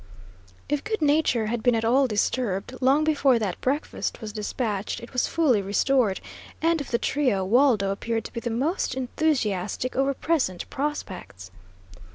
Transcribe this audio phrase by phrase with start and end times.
[0.67, 5.13] If good nature had been at all disturbed, long before that breakfast was despatched it
[5.13, 6.21] was fully restored,
[6.59, 11.51] and of the trio, Waldo appeared to be the most enthusiastic over present prospects.